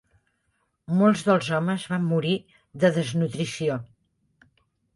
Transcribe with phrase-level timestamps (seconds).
[1.01, 2.33] Molts dels homes van morir
[2.85, 3.79] de desnutrició.